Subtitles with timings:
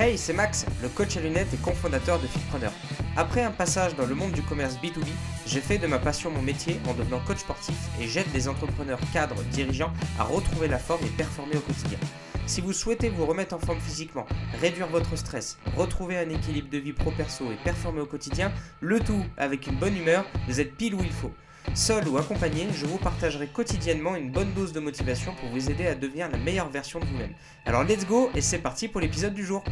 [0.00, 2.72] Hey, c'est Max, le coach à lunettes et cofondateur de Fitpreneur.
[3.18, 5.04] Après un passage dans le monde du commerce B2B,
[5.44, 8.98] j'ai fait de ma passion mon métier en devenant coach sportif et j'aide les entrepreneurs
[9.12, 11.98] cadres, dirigeants à retrouver la forme et performer au quotidien.
[12.46, 14.24] Si vous souhaitez vous remettre en forme physiquement,
[14.62, 19.26] réduire votre stress, retrouver un équilibre de vie pro-perso et performer au quotidien, le tout
[19.36, 21.34] avec une bonne humeur, vous êtes pile où il faut.
[21.74, 25.86] Seul ou accompagné, je vous partagerai quotidiennement une bonne dose de motivation pour vous aider
[25.86, 27.32] à devenir la meilleure version de vous-même.
[27.64, 29.62] Alors let's go et c'est parti pour l'épisode du jour.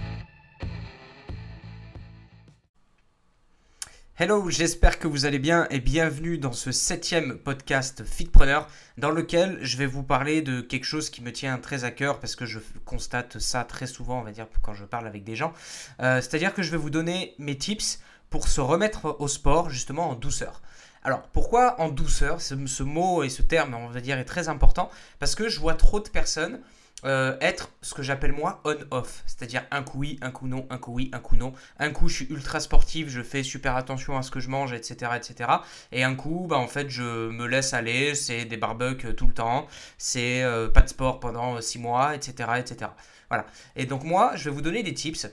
[4.16, 9.58] Hello, j'espère que vous allez bien et bienvenue dans ce septième podcast Fitpreneur dans lequel
[9.62, 12.46] je vais vous parler de quelque chose qui me tient très à cœur parce que
[12.46, 15.52] je constate ça très souvent, on va dire, quand je parle avec des gens.
[16.00, 20.10] Euh, c'est-à-dire que je vais vous donner mes tips pour se remettre au sport justement
[20.10, 20.62] en douceur.
[21.04, 24.90] Alors pourquoi en douceur ce, mot et ce terme, on va dire, est très important?
[25.18, 26.60] Parce que je vois trop de personnes
[27.04, 30.78] euh, être ce que j'appelle moi on-off, c'est-à-dire un coup oui, un coup non, un
[30.78, 31.52] coup oui, un coup non.
[31.78, 34.72] Un coup je suis ultra sportif, je fais super attention à ce que je mange,
[34.72, 35.50] etc., etc.
[35.92, 39.32] Et un coup, bah en fait je me laisse aller, c'est des barbecues tout le
[39.34, 42.90] temps, c'est euh, pas de sport pendant 6 mois, etc., etc.
[43.28, 43.46] Voilà.
[43.76, 45.28] Et donc moi, je vais vous donner des tips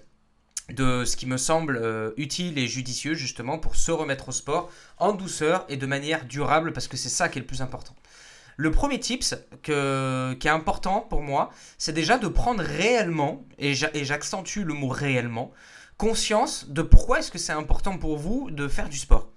[0.70, 4.72] de ce qui me semble euh, utile et judicieux justement pour se remettre au sport
[4.98, 7.96] en douceur et de manière durable parce que c'est ça qui est le plus important.
[8.58, 13.74] Le premier tips que, qui est important pour moi, c'est déjà de prendre réellement, et
[13.74, 15.52] j'accentue le mot réellement,
[15.98, 19.30] conscience de pourquoi est-ce que c'est important pour vous de faire du sport.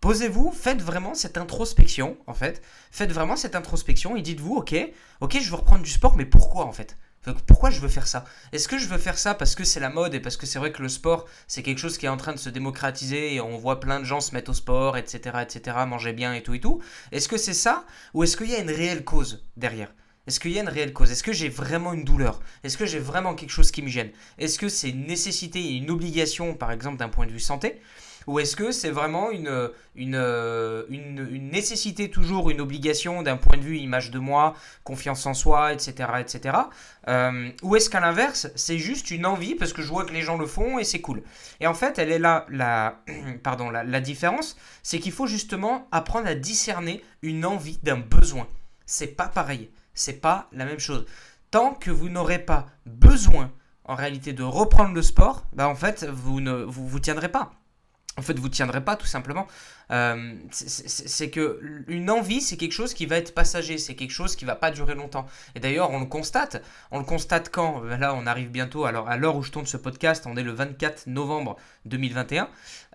[0.00, 2.62] Posez-vous, faites vraiment cette introspection, en fait.
[2.92, 4.74] Faites vraiment cette introspection et dites-vous, ok,
[5.20, 6.96] ok, je veux reprendre du sport, mais pourquoi en fait?
[7.32, 8.24] Pourquoi je veux faire ça?
[8.52, 10.58] Est-ce que je veux faire ça parce que c'est la mode et parce que c'est
[10.58, 13.40] vrai que le sport, c'est quelque chose qui est en train de se démocratiser et
[13.40, 16.54] on voit plein de gens se mettre au sport, etc., etc., manger bien et tout
[16.54, 16.82] et tout?
[17.12, 17.84] Est-ce que c'est ça?
[18.12, 19.92] Ou est-ce qu'il y a une réelle cause derrière?
[20.26, 21.10] Est-ce qu'il y a une réelle cause?
[21.10, 22.40] Est-ce que j'ai vraiment une douleur?
[22.62, 24.10] Est-ce que j'ai vraiment quelque chose qui me gêne?
[24.38, 27.82] Est-ce que c'est une nécessité et une obligation, par exemple, d'un point de vue santé?
[28.26, 33.62] Ou est-ce que c'est vraiment une, une, une, nécessité toujours, une obligation d'un point de
[33.62, 36.08] vue image de moi, confiance en soi, etc.
[36.20, 36.56] etc.
[37.08, 40.22] Euh, ou est-ce qu'à l'inverse, c'est juste une envie parce que je vois que les
[40.22, 41.22] gens le font et c'est cool.
[41.60, 43.02] Et en fait, elle est là, la,
[43.42, 48.46] pardon, la, la différence, c'est qu'il faut justement apprendre à discerner une envie d'un besoin.
[48.86, 51.06] C'est pas pareil, c'est pas la même chose.
[51.50, 53.50] Tant que vous n'aurez pas besoin
[53.84, 57.52] en réalité de reprendre le sport, bah en fait, vous ne vous tiendrez pas
[58.16, 59.46] en fait, vous tiendrez pas tout simplement.
[59.90, 64.36] Euh, c'est que une envie, c'est quelque chose qui va être passager, c'est quelque chose
[64.36, 65.26] qui va pas durer longtemps.
[65.54, 66.62] Et d'ailleurs, on le constate.
[66.90, 67.82] On le constate quand?
[67.82, 68.84] Là, on arrive bientôt.
[68.84, 71.56] Alors, à l'heure où je tourne ce podcast, on est le 24 novembre
[71.86, 72.48] 2021.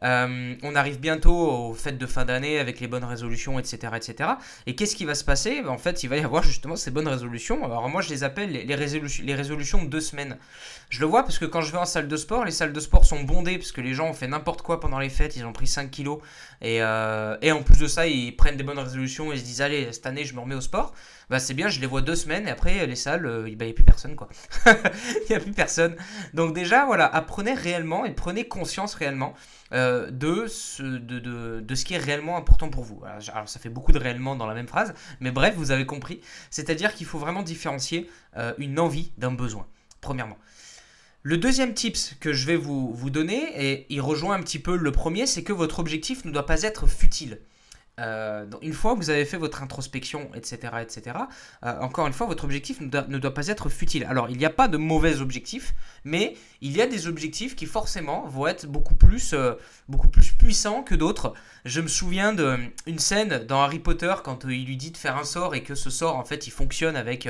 [0.04, 4.30] Euh, on arrive bientôt aux fêtes de fin d'année avec les bonnes résolutions, etc., etc.
[4.66, 5.62] Et qu'est-ce qui va se passer?
[5.62, 7.64] Ben, En fait, il va y avoir justement ces bonnes résolutions.
[7.66, 10.38] Alors moi, je les appelle les, résolutions, les résolutions de deux semaines.
[10.90, 12.80] Je le vois parce que quand je vais en salle de sport, les salles de
[12.80, 15.36] sport sont bondées parce que les gens ont fait n'importe quoi pendant les fêtes.
[15.36, 16.20] Ils ont pris 5 kilos
[16.62, 19.62] et euh, et, en plus de ça, ils prennent des bonnes résolutions et se disent
[19.62, 20.94] allez, cette année je me remets au sport.
[21.30, 23.70] Bah c'est bien, je les vois deux semaines et après les salles, euh, il n'y
[23.70, 24.30] a plus personne quoi.
[24.66, 25.96] Il n'y a plus personne.
[26.34, 29.34] Donc déjà, voilà, apprenez réellement et prenez conscience réellement
[29.72, 33.02] euh, de, ce, qui est réellement important pour vous.
[33.06, 36.22] Alors, ça fait beaucoup de réellement dans la même phrase, mais bref, vous avez compris.
[36.50, 38.10] C'est-à-dire qu'il faut vraiment différencier
[38.58, 39.68] une envie d'un besoin,
[40.02, 40.38] premièrement.
[41.22, 44.78] Le deuxième tips que je vais vous, vous donner, et il rejoint un petit peu
[44.78, 47.40] le premier, c'est que votre objectif ne doit pas être futile.
[48.00, 51.18] Euh, une fois que vous avez fait votre introspection, etc., etc.,
[51.66, 54.06] euh, encore une fois, votre objectif ne doit, pas être futile.
[54.06, 55.74] Alors, il n'y a pas de mauvais objectifs,
[56.04, 59.54] mais il y a des objectifs qui forcément vont être beaucoup plus, euh,
[59.88, 61.34] beaucoup plus puissants que d'autres.
[61.66, 65.26] Je me souviens d'une scène dans Harry Potter quand il lui dit de faire un
[65.26, 67.28] sort et que ce sort, en fait, il fonctionne avec,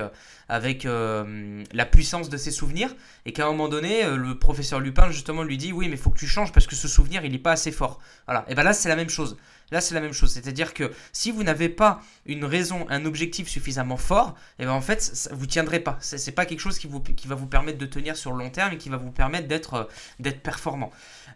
[0.50, 5.44] avec la puissance de ses souvenirs, et qu'à un moment donné, le professeur Lupin, justement,
[5.44, 7.40] lui dit, oui, mais il faut que tu changes parce que ce souvenir, il n'est
[7.40, 8.00] pas assez fort.
[8.28, 9.36] Voilà, et bien là, c'est la même chose.
[9.72, 10.34] Là, c'est la même chose.
[10.34, 14.72] C'est-à-dire que si vous n'avez pas une raison, un objectif suffisamment fort, et eh ben
[14.72, 15.98] en fait, vous tiendrez pas.
[16.02, 18.78] C'est pas quelque chose qui, va vous permettre de tenir sur le long terme et
[18.78, 19.90] qui va vous permettre d'être
[20.26, 20.92] euh, performant.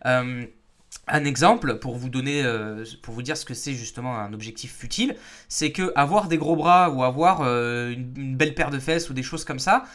[0.05, 0.45] Euh,
[1.07, 5.15] un exemple pour vous donner, euh, pour dire ce que c'est justement un objectif futile,
[5.49, 9.23] c'est que avoir des gros bras ou avoir une, belle paire de fesses ou des
[9.23, 9.85] choses comme ça,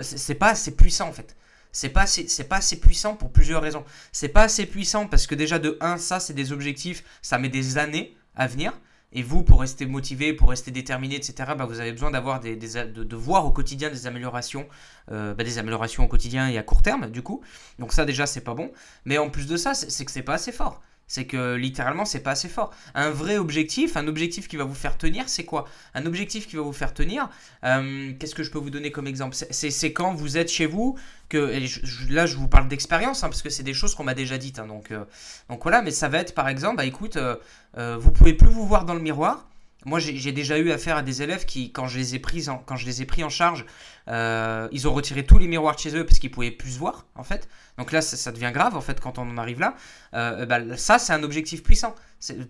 [0.00, 1.36] c'est pas assez puissant en fait
[1.78, 3.84] c'est pas assez, pas assez puissant pour plusieurs raisons.
[4.10, 7.48] C'est pas assez puissant parce que déjà de 1, ça c'est des objectifs, ça met
[7.48, 8.72] des années à venir.
[9.12, 12.56] Et vous, pour rester motivé, pour rester déterminé, etc., bah, vous avez besoin d'avoir des,
[12.56, 14.66] de, voir au quotidien des améliorations,
[15.12, 17.42] euh, bah, des améliorations au quotidien et à court terme, du coup.
[17.78, 18.72] Donc ça déjà, c'est pas bon.
[19.04, 20.82] Mais en plus de ça, c'est que c'est pas assez fort.
[21.08, 22.70] C'est que littéralement, c'est pas assez fort.
[22.94, 25.66] Un vrai objectif, un objectif qui va vous faire tenir, c'est quoi?
[25.94, 27.30] Un objectif qui va vous faire tenir,
[27.64, 29.34] euh, qu'est-ce que je peux vous donner comme exemple?
[29.34, 30.98] C'est quand vous êtes chez vous,
[31.36, 34.58] là je vous parle d'expérience, hein, parce que c'est des choses qu'on m'a déjà dites.
[34.58, 35.04] Hein, donc, euh,
[35.48, 38.66] donc voilà, mais ça va être par exemple, bah écoute, euh, vous pouvez plus vous
[38.66, 39.48] voir dans le miroir.
[39.84, 42.58] Moi, j'ai déjà eu affaire à des élèves qui, quand je les ai pris en,
[42.58, 43.64] quand je les ai pris en charge,
[44.08, 46.78] euh, ils ont retiré tous les miroirs de chez eux parce qu'ils pouvaient plus se
[46.80, 47.48] voir, en fait.
[47.78, 49.76] Donc là, ça, devient grave, en fait, quand on en arrive là.
[50.14, 51.94] Euh, bah, ça, c'est un objectif puissant.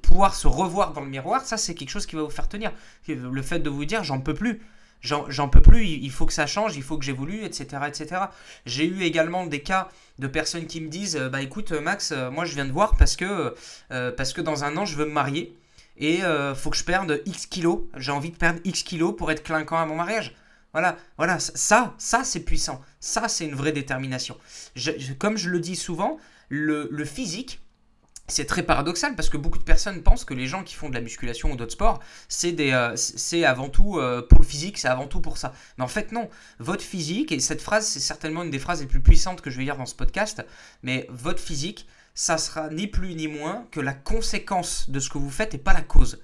[0.00, 2.72] Pouvoir se revoir dans le miroir, ça, c'est quelque chose qui va vous faire tenir.
[3.06, 4.62] Le fait de vous dire, j'en peux plus.
[5.00, 7.82] J'en peux plus, il faut que ça change, il faut que j'évolue, etc.
[7.86, 8.22] etc.
[8.66, 12.54] J'ai eu également des cas de personnes qui me disent, bah écoute Max, moi je
[12.54, 13.54] viens de voir parce que,
[13.88, 15.56] parce que dans un an je veux me marier
[15.98, 17.80] et euh, faut que je perde X kilos.
[17.96, 20.34] J'ai envie de perdre X kilos pour être clinquant à mon mariage.
[20.72, 22.80] Voilà, voilà, ça, ça c'est puissant.
[23.00, 24.36] Ça, c'est une vraie détermination.
[25.18, 26.18] comme je le dis souvent,
[26.48, 27.60] le, physique,
[28.28, 30.94] c'est très paradoxal parce que beaucoup de personnes pensent que les gens qui font de
[30.94, 32.94] la musculation ou d'autres sports, c'est euh,
[33.44, 35.54] avant tout euh, pour le physique, c'est avant tout pour ça.
[35.78, 36.28] Mais en fait, non.
[36.58, 39.56] Votre physique, et cette phrase, c'est certainement une des phrases les plus puissantes que je
[39.56, 40.44] vais lire dans ce podcast,
[40.82, 45.18] mais votre physique, ça sera ni plus ni moins que la conséquence de ce que
[45.18, 46.20] vous faites et pas la cause.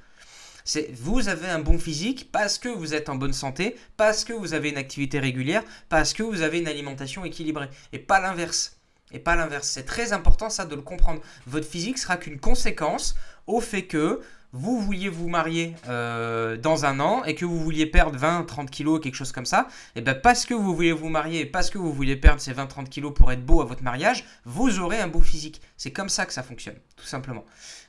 [0.65, 4.33] C'est vous avez un bon physique parce que vous êtes en bonne santé, parce que
[4.33, 8.79] vous avez une activité régulière, parce que vous avez une alimentation équilibrée et pas l'inverse.
[9.15, 9.69] Et pas l'inverse.
[9.69, 11.23] C'est très important ça de le comprendre.
[11.47, 13.15] Votre physique sera qu'une conséquence
[13.47, 14.21] au fait que
[14.57, 18.71] vous vouliez vous marier euh, dans un an et que vous vouliez perdre 20, 30
[18.71, 19.67] kilos, quelque chose comme ça,
[19.97, 22.69] et bien parce que vous vouliez vous marier, parce que vous vouliez perdre ces 20,
[22.69, 25.61] 30 kilos pour être beau à votre mariage, vous aurez un beau physique.
[25.77, 27.45] C'est comme ça que ça fonctionne, tout simplement.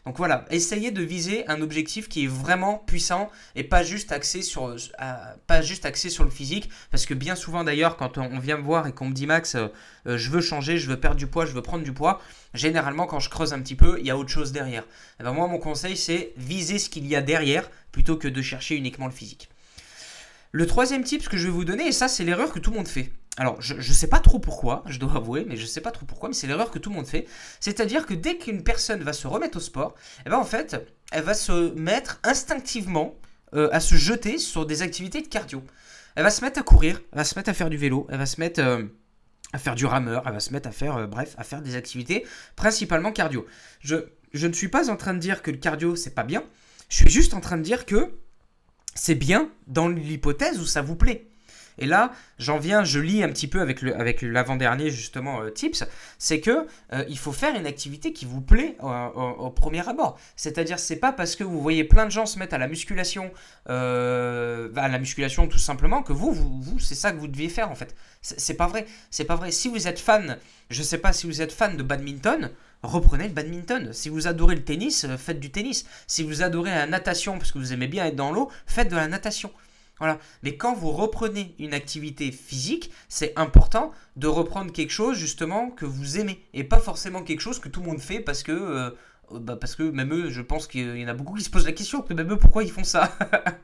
[0.05, 4.43] Donc voilà, essayez de viser un objectif qui est vraiment puissant et pas juste axé
[4.43, 4.75] sur,
[5.47, 6.69] pas juste axé sur le physique.
[6.91, 9.55] Parce que bien souvent d'ailleurs, quand on vient me voir et qu'on me dit Max,
[9.55, 9.67] euh,
[10.05, 12.21] euh, je veux changer, je veux perdre du poids, je veux prendre du poids,
[12.53, 14.83] généralement quand je creuse un petit peu, il y a autre chose derrière.
[14.83, 18.41] Et eh ben moi, mon conseil, c'est ce qu'il y a derrière plutôt que de
[18.41, 19.49] chercher uniquement le physique.
[20.51, 22.77] Le troisième type que je vais vous donner, et ça c'est l'erreur que tout le
[22.77, 25.81] monde fait, alors, je ne sais pas trop pourquoi, je dois avouer, mais je sais
[25.81, 27.27] pas trop pourquoi, mais c'est l'erreur que tout le monde fait.
[27.59, 29.93] C'est-à-dire que dès qu'une personne va se remettre au sport,
[30.25, 30.77] eh ben en fait,
[31.11, 33.15] elle va se mettre instinctivement
[33.53, 35.61] euh, à se jeter sur des activités de cardio.
[36.15, 38.19] Elle va se mettre à courir, elle va se mettre à faire du vélo, elle
[38.19, 38.83] va se mettre euh,
[39.51, 41.75] à faire du rameur, elle va se mettre à faire, euh, bref, à faire des
[41.75, 42.25] activités
[42.55, 43.45] principalement cardio.
[43.81, 43.97] Je,
[44.35, 46.43] je ne suis pas en train de dire que le cardio, c'est pas bien.
[46.89, 48.11] Je suis juste en train de dire que
[48.93, 51.27] c'est bien dans l'hypothèse où ça vous plaît.
[51.77, 55.83] Et là, j'en viens, je lis un petit peu avec l'avant-dernier justement euh, tips,
[56.17, 60.17] c'est que euh, il faut faire une activité qui vous plaît au, premier abord.
[60.35, 63.31] C'est-à-dire, c'est pas parce que vous voyez plein de gens se mettre à la musculation,
[63.69, 67.49] euh, à la musculation tout simplement que vous, vous, vous c'est ça que vous deviez
[67.49, 67.93] faire en fait.
[68.21, 69.51] C'est pas vrai, c'est pas vrai.
[69.51, 70.37] Si vous êtes fan,
[70.69, 72.51] je sais pas si vous êtes fan de badminton,
[72.83, 73.93] reprenez le badminton.
[73.93, 75.85] Si vous adorez le tennis, faites du tennis.
[76.07, 78.95] Si vous adorez la natation parce que vous aimez bien être dans l'eau, faites de
[78.95, 79.51] la natation.
[79.99, 80.19] Voilà.
[80.43, 85.85] Mais quand vous reprenez une activité physique, c'est important de reprendre quelque chose justement que
[85.85, 88.89] vous aimez et pas forcément quelque chose que tout le monde fait parce que euh,
[89.31, 91.65] bah parce que même eux, je pense qu'il y en a beaucoup qui se posent
[91.65, 93.17] la question que même eux pourquoi ils font ça.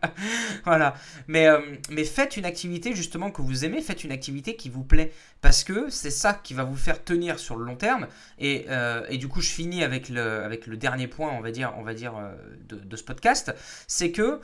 [0.65, 0.95] voilà.
[1.27, 1.59] Mais euh,
[1.89, 5.11] mais faites une activité justement que vous aimez, faites une activité qui vous plaît
[5.41, 8.07] parce que c'est ça qui va vous faire tenir sur le long terme
[8.39, 11.51] et, euh, et du coup je finis avec le avec le dernier point on va
[11.51, 12.13] dire on va dire
[12.67, 13.53] de ce podcast,
[13.87, 14.39] c'est que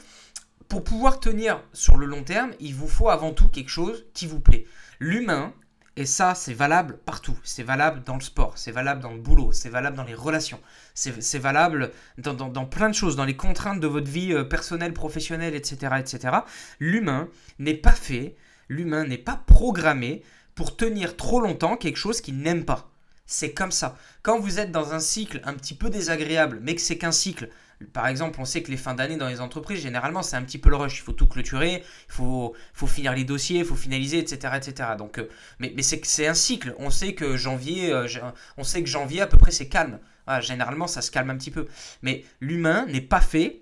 [0.68, 4.28] pour pouvoir tenir sur le long terme, il vous faut avant tout quelque chose qui
[4.28, 4.66] vous plaît.
[5.00, 5.54] L'humain,
[5.98, 9.52] et ça c'est valable partout, c'est valable dans le sport, c'est valable dans le boulot,
[9.52, 10.62] c'est valable dans les relations,
[10.94, 15.56] c'est valable dans, plein de choses, dans les contraintes de votre vie euh, personnelle, professionnelle,
[15.56, 15.96] etc.
[16.00, 16.38] etc.
[16.80, 18.36] L'humain n'est pas fait,
[18.70, 20.22] l'humain n'est pas programmé
[20.54, 22.92] pour tenir trop longtemps quelque chose qu'il n'aime pas.
[23.28, 23.98] C'est comme ça.
[24.24, 27.50] Quand vous êtes dans un cycle un petit peu désagréable, mais que c'est qu'un cycle,
[27.94, 30.58] par exemple, on sait que les fins d'année dans les entreprises, généralement, c'est un petit
[30.58, 30.98] peu le rush.
[30.98, 34.54] Il faut tout clôturer, il faut, faut finir les dossiers, il faut finaliser, etc.
[34.56, 34.90] etc.
[34.98, 35.30] Donc, euh,
[35.60, 36.74] mais c'est un cycle.
[36.80, 38.08] On sait que janvier, euh,
[38.56, 40.00] on sait que janvier, à peu près, c'est calme.
[40.40, 41.68] généralement, ça se calme un petit peu.
[42.02, 43.62] Mais l'humain n'est pas fait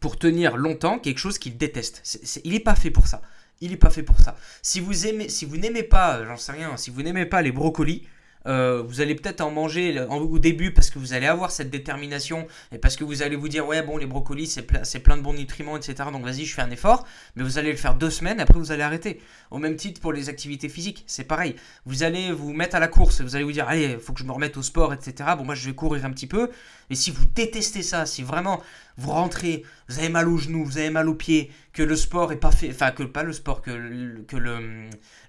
[0.00, 2.02] pour tenir longtemps quelque chose qu'il déteste.
[2.44, 3.22] il n'est pas fait pour ça.
[3.60, 4.36] Il n'est pas fait pour ça.
[4.62, 7.52] Si vous aimez, si vous n'aimez pas, j'en sais rien, si vous n'aimez pas les
[7.52, 8.06] brocolis,
[8.46, 12.46] euh, vous allez peut-être en manger au début parce que vous allez avoir cette détermination
[12.72, 15.34] et parce que vous allez vous dire ouais bon les brocolis c'est plein de bons
[15.34, 18.40] nutriments etc donc vas-y je fais un effort mais vous allez le faire deux semaines
[18.40, 19.20] après vous allez arrêter.
[19.50, 21.56] Au même titre pour les activités physiques c'est pareil.
[21.84, 24.24] Vous allez vous mettre à la course vous allez vous dire allez faut que je
[24.24, 26.50] me remette au sport etc bon moi je vais courir un petit peu.
[26.90, 28.62] Mais si vous détestez ça si vraiment
[28.96, 32.32] vous rentrez, vous avez mal aux genoux, vous avez mal aux pieds, que le sport
[32.32, 34.36] est pas fait, enfin que pas le sport, que, que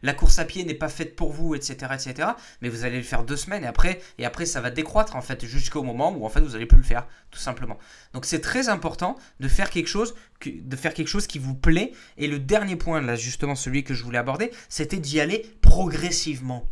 [0.02, 2.30] la course à pied n'est pas faite pour vous, etc., etc.
[2.62, 5.22] Mais vous allez le faire deux semaines et après, et après ça va décroître en
[5.22, 7.78] fait jusqu'au moment où en fait vous allez plus le faire, tout simplement.
[8.14, 11.92] Donc c'est très important de faire quelque chose, de faire quelque chose qui vous plaît.
[12.18, 16.68] Et le dernier point là, justement celui que je voulais aborder, c'était d'y aller progressivement.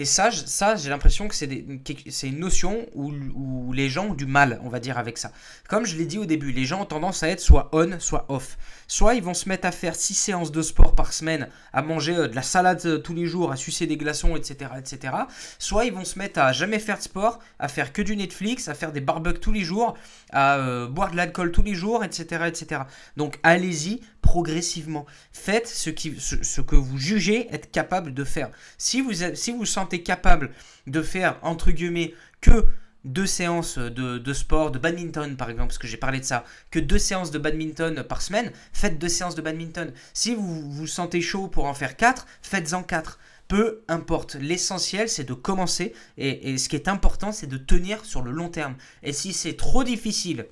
[0.00, 4.26] Et ça, ça j'ai l'impression que c'est une notion où, où, les gens ont du
[4.26, 5.32] mal, on va dire, avec ça.
[5.68, 8.24] Comme je l'ai dit au début, les gens ont tendance à être soit on, soit
[8.28, 8.56] off.
[8.86, 12.14] Soit ils vont se mettre à faire 6 séances de sport par semaine, à manger
[12.14, 15.14] euh, de la salade euh, tous les jours, à sucer des glaçons, etc., etc.
[15.58, 18.68] Soit ils vont se mettre à jamais faire de sport, à faire que du Netflix,
[18.68, 19.94] à faire des barbecues tous les jours,
[20.30, 22.82] à euh, boire de l'alcool tous les jours, etc., etc.
[23.16, 25.06] Donc allez-y progressivement.
[25.32, 28.50] Faites ce, qui, ce, que vous jugez être capable de faire.
[28.76, 30.50] Si vous, si vous sentez capable
[30.86, 32.66] de faire, entre guillemets, que
[33.04, 36.78] deux séances de, sport, de badminton par exemple, parce que j'ai parlé de ça, que
[36.78, 39.92] deux séances de badminton par semaine, faites deux séances de badminton.
[40.12, 43.18] Si vous vous sentez chaud pour en faire quatre, faites-en quatre.
[43.46, 48.04] Peu importe, l'essentiel c'est de commencer et, et ce qui est important c'est de tenir
[48.04, 48.74] sur le long terme.
[49.02, 50.46] Et si c'est trop difficile,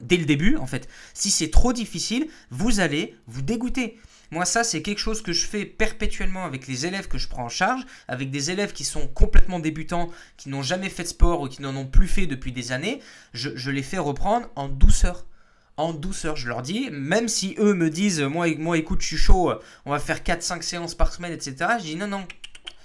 [0.00, 0.88] dès le début, en fait.
[1.14, 3.98] Si c'est trop difficile, vous allez vous dégoûter.
[4.30, 7.44] Moi, ça, c'est quelque chose que je fais perpétuellement avec les élèves que je prends
[7.44, 11.40] en charge, avec des élèves qui sont complètement débutants, qui n'ont jamais fait de sport
[11.40, 13.00] ou qui n'en ont plus fait depuis des années.
[13.32, 15.26] Je, les fais reprendre en douceur.
[15.76, 19.16] En douceur, je leur dis, même si eux me disent, moi, moi écoute, je suis
[19.16, 19.52] chaud,
[19.86, 21.56] on va faire 4-5 séances par semaine, etc.
[21.78, 22.26] Je dis non, non,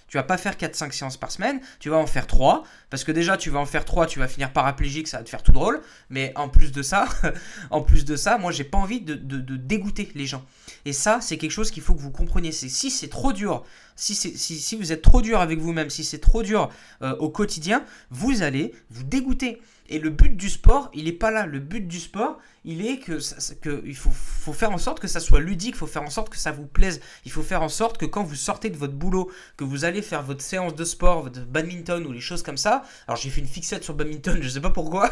[0.07, 2.63] tu vas pas faire 4-5 séances par semaine, tu vas en faire 3.
[2.89, 5.29] Parce que déjà, tu vas en faire 3, tu vas finir paraplégique, ça va te
[5.29, 5.81] faire tout drôle.
[6.09, 7.07] Mais en plus de ça,
[7.71, 10.45] en plus de ça, moi, j'ai pas envie de, dégoûter les gens.
[10.85, 12.51] Et ça, c'est quelque chose qu'il faut que vous compreniez.
[12.51, 13.63] C'est si c'est trop dur,
[13.95, 16.69] si, si, vous êtes trop dur avec vous-même, si c'est trop dur
[17.01, 19.61] euh, au quotidien, vous allez vous dégoûter.
[19.87, 21.45] Et le but du sport, il n'est pas là.
[21.45, 23.19] Le but du sport, il est que,
[23.61, 24.09] que il faut,
[24.53, 26.65] faire en sorte que ça soit ludique, il faut faire en sorte que ça vous
[26.65, 27.01] plaise.
[27.23, 30.01] Il faut faire en sorte que quand vous sortez de votre boulot, que vous allez
[30.01, 32.83] faire votre séance de sport, votre badminton ou les choses comme ça.
[33.07, 35.11] Alors j'ai fait une fixette sur badminton, je ne sais pas pourquoi.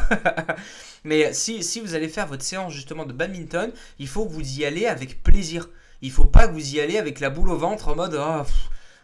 [1.04, 4.64] Mais si, vous allez faire votre séance justement de badminton, il faut que vous y
[4.64, 5.68] allez avec plaisir.
[6.02, 8.44] Il faut pas que vous y allez avec la boule au ventre en mode ah,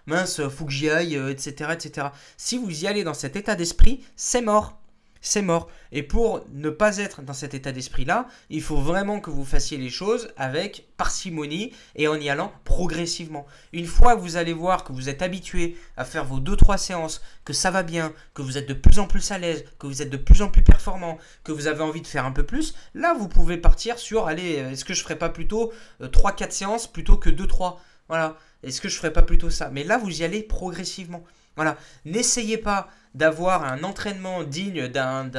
[0.06, 2.08] mince, faut que j'y aille, etc., euh, etc.
[2.36, 4.79] Si vous y allez dans cet état d'esprit, c'est mort
[5.20, 5.68] c'est mort.
[5.92, 9.78] Et pour ne pas être dans cet état d'esprit-là, il faut vraiment que vous fassiez
[9.78, 13.46] les choses avec parcimonie et en y allant progressivement.
[13.72, 17.20] Une fois que vous allez voir que vous êtes habitué à faire vos 2-3 séances,
[17.44, 20.02] que ça va bien, que vous êtes de plus en plus à l'aise, que vous
[20.02, 22.74] êtes de plus en plus performant, que vous avez envie de faire un peu plus,
[22.94, 26.86] là vous pouvez partir sur, allez, est-ce que je ferais pas plutôt 3-4 euh, séances
[26.86, 27.76] plutôt que 2-3
[28.08, 28.36] Voilà.
[28.62, 29.70] Est-ce que je ferais pas plutôt ça?
[29.70, 31.24] Mais là, vous y allez progressivement.
[31.56, 31.76] Voilà.
[32.04, 35.30] N'essayez pas d'avoir un entraînement digne d'un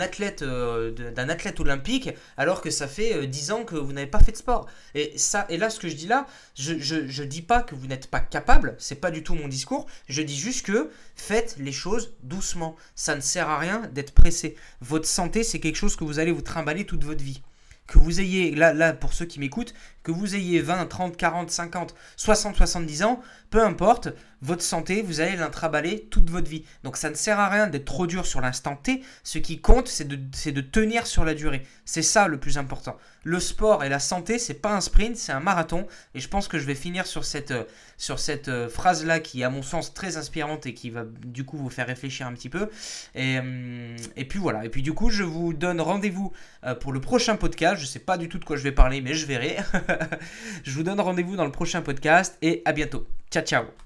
[0.00, 3.92] athlète, euh, d'un athlète olympique alors que ça fait euh, dix 10 ans que vous
[3.92, 4.66] n'avez pas fait de sport.
[4.94, 7.86] Et, ça, et là, ce que je dis là, je ne dis pas que vous
[7.86, 11.72] n'êtes pas capable, c'est pas du tout mon discours, je dis juste que faites les
[11.72, 12.76] choses doucement.
[12.94, 14.56] Ça ne sert à rien d'être pressé.
[14.80, 17.42] Votre santé, c'est quelque chose que vous allez vous trimballer toute votre vie
[17.86, 19.74] que vous ayez, là, là pour ceux qui m'écoutent,
[20.06, 23.20] que vous ayez 20, 30, 40, 50, 60, 70 ans,
[23.50, 24.10] peu importe,
[24.40, 26.64] votre santé, vous allez l'intraballer toute votre vie.
[26.84, 29.88] Donc ça ne sert à rien d'être trop dur sur l'instant T, ce qui compte,
[29.88, 31.62] c'est de, de tenir sur la durée.
[31.84, 32.96] C'est ça le plus important.
[33.24, 35.88] Le sport et la santé, c'est pas un sprint, c'est un marathon.
[36.14, 37.64] Et je pense que je vais finir sur cette, euh,
[37.96, 41.44] sur cette euh, phrase-là qui est à mon sens très inspirante et qui va du
[41.44, 42.68] coup vous faire réfléchir un petit peu.
[43.16, 44.64] Et, euh, et puis voilà.
[44.64, 46.32] Et puis du coup, je vous donne rendez-vous
[46.80, 47.80] pour le prochain podcast.
[47.80, 49.56] Je sais pas du tout de quoi je vais parler, mais je verrai.
[50.64, 53.06] je vous donne rendez-vous dans le prochain podcast et à bientôt.
[53.30, 53.85] Ciao, ciao